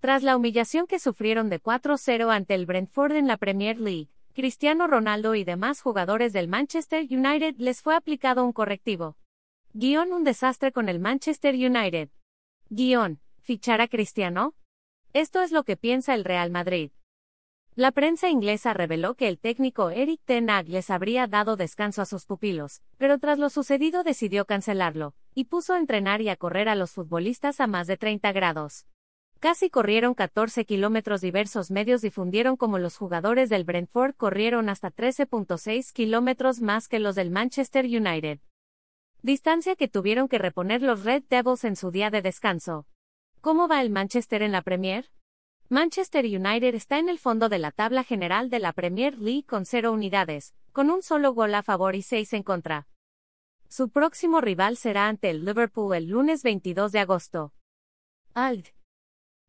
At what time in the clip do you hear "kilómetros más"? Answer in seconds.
35.92-36.88